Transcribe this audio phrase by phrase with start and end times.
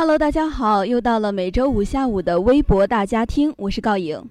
[0.00, 4.24] Hello，大家好，又到了每周五下午的微博大家听，我是告颖。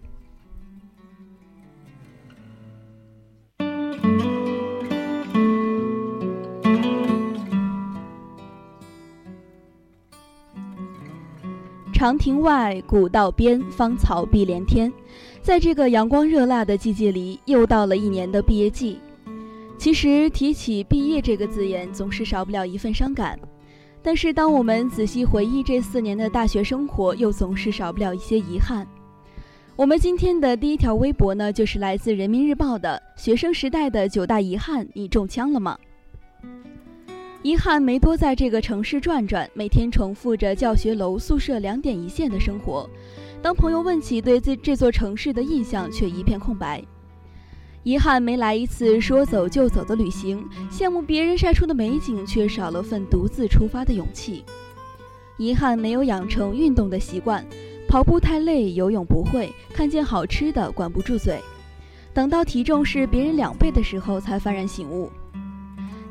[11.91, 14.89] 长亭外，古道边，芳草碧连天。
[15.41, 18.97] 在这个阳光热辣的季节里，又到了一年的毕业季。
[19.77, 23.37] 其实提起毕业这个字眼，总是少不了一份伤感。
[24.07, 28.87] 但是，当我们仔细回忆这四年的大学生活，又总是少不了一些遗憾。
[29.75, 35.77] 我们今天的第一条微博呢，就是来自人民日报的“学生时代的九大遗憾”，你中枪了吗？
[37.43, 42.89] 遗憾没多在这个城市转转，每天重复着教学楼、宿舍两点一线的生活。
[43.41, 46.81] 当朋友问起对这这座城市的印象，却一片空白。
[47.83, 54.43] 遗憾没来一次说走就走的旅行，羡慕别人晒出的美景，却少了份独自出发的勇气。
[55.37, 57.45] 遗憾没有养成运动的习惯，
[57.87, 61.39] 跑步太累，游泳不会，看见好吃的管不住嘴，
[62.13, 65.09] 等到体重是别人两倍的时候才幡然醒悟。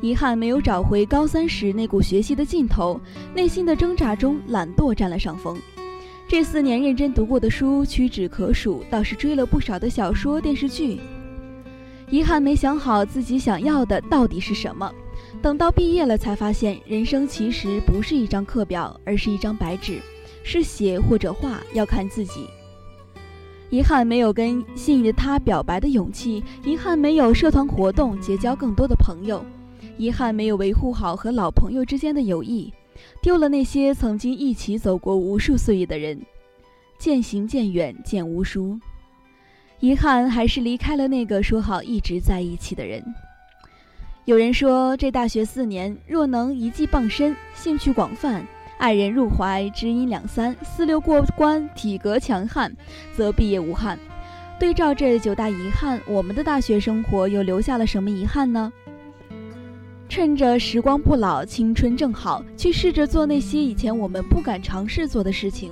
[0.01, 2.99] 遗憾没有找回高三时那股学习的劲头，
[3.35, 5.59] 内心的挣扎中懒惰占了上风。
[6.27, 10.99] 这四年认真读过的书屈指可数，倒是追了不少的小说电视剧。
[12.09, 14.89] 遗憾没想好自己想要的到底是什么，
[15.41, 19.99] 等到毕业了才发现，人生其实不是一张课表，而是一张白纸，
[20.41, 22.47] 是写或者画要看自己。
[23.69, 29.43] 遗憾没有跟心仪的他表白的勇气，遗憾没有社团活动结交更多的朋友，
[29.97, 32.71] 遗憾没有维护好和老朋友之间的友谊，
[33.21, 36.17] 丢了那些曾经一起走过无数岁月的人，
[36.97, 38.79] 渐行渐远渐无书。
[39.79, 43.03] 遗憾还是离开了那个说好一直在一起的人。
[44.25, 48.43] 有人说，这大学四年，若能一技傍身，兴趣广泛，
[48.79, 52.75] 爱人入怀，知音两三，四六过关，体格强悍，
[53.15, 53.99] 则毕业无憾。
[54.59, 58.73] 对照这九大遗憾，我们的大学生活又留下了什么遗憾呢？
[60.09, 65.71] 趁着时光不老，青春正好，去试着做那些以前我们不敢尝试做的事情。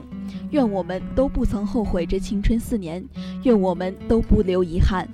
[0.52, 3.04] 愿我们都不曾后悔这青春四年，
[3.44, 5.08] 愿我们都不留遗憾。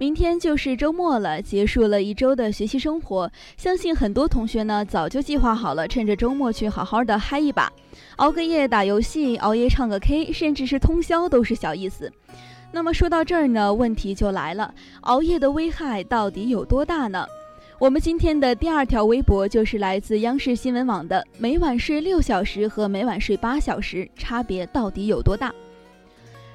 [0.00, 7.68] 明天就是周末了，结束了一周的学习生活，相信很多同学呢早就计划好了，趁着周末去好好的嗨一把，
[8.16, 12.12] 熬个夜打游戏，熬夜唱个 K，甚至是通宵都是小意思。
[12.70, 17.26] 那么说到这儿呢，问题就来了，熬夜的危害到底有多大呢？
[17.80, 25.52] 我们今天的第二条微博就是来自央视新闻网的：每晚睡六小时和每晚睡八小时差别到底有多大？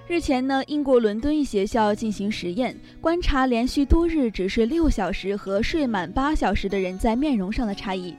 [0.06, 8.13] 日前呢，英国伦敦一学校进行实验，观察连续多日只睡六小时和睡满八小时的人在面容上的差异。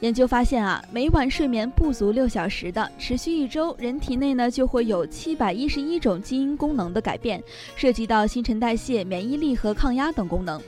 [0.00, 7.42] 研究发现啊，每晚睡眠不足六小时的，持续一周，人体内呢就会有七百一十一种基因功能的改变，
[7.74, 10.60] 涉及到新陈代谢、免疫力和抗压等功能。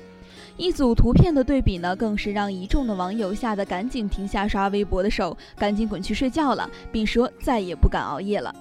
[0.56, 8.54] 一组图片的对比呢，更是让一众的网友吓得赶紧停下刷微博的手，赶紧滚去睡觉了，并说再也不敢熬夜了。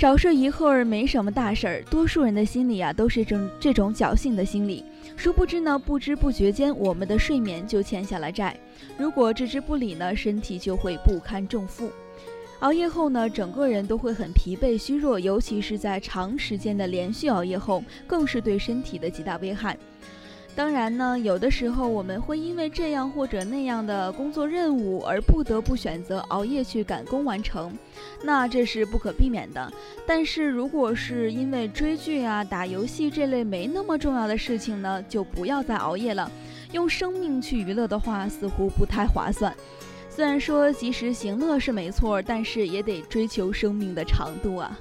[0.00, 4.82] 少睡一会儿没什么大事儿，多数人的心里啊都是这这种侥幸的心理。
[5.14, 8.56] 殊不知呢，不知不觉间，我们的睡眠就欠下了债。
[8.96, 11.92] 如果置之不理呢，身体就会不堪重负。
[12.60, 19.76] 熬夜后呢，整个人都会很疲惫虚弱，尤其是在长时间的连续熬夜后，更是对身体的极大危害。
[20.56, 27.72] 当然呢，有的时候我们会因为这样或者那样的工作任务而不得不选择熬夜去赶工完成，
[28.22, 29.72] 那这是不可避免的。
[30.06, 36.30] 但是如果是因为追剧啊、打游戏这类没那么重要的事情呢，就不要再熬夜了。
[36.72, 39.54] 用生命去娱乐的话，似乎不太划算。
[40.10, 44.78] 虽然说及时行乐是没错，但是也得追求生命的长度啊。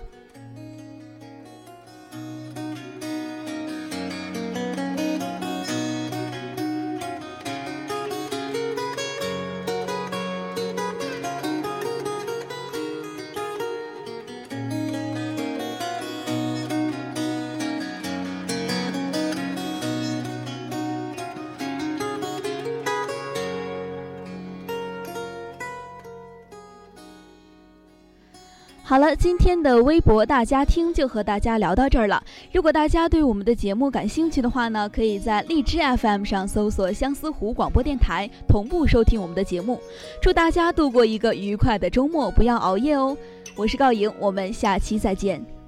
[28.89, 32.23] 好了，今天的微博大家听就和大家聊到这儿了。
[32.51, 39.79] 如果大家对我们的节目感兴趣的话呢，可以在荔枝 FM 上搜索相思湖广播电台，同步收听我们的节目。
[40.19, 43.15] 祝大家度过一个愉快的周末，不要熬夜哦。
[43.55, 45.58] 我是高莹，我们下期再见。